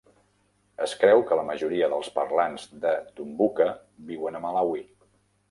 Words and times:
Es 0.85 0.95
creu 1.01 1.21
que 1.31 1.37
la 1.39 1.43
majoria 1.49 1.89
dels 1.91 2.09
parlants 2.15 2.65
de 2.87 2.95
Tumbuka 3.21 3.69
viuen 4.11 4.41
a 4.41 4.45
Malawi. 4.49 4.85